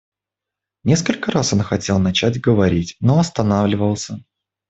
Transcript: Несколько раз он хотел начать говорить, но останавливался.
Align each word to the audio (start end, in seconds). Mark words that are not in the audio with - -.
Несколько 0.83 1.29
раз 1.29 1.53
он 1.53 1.61
хотел 1.61 1.99
начать 1.99 2.41
говорить, 2.41 2.97
но 3.01 3.19
останавливался. 3.19 4.19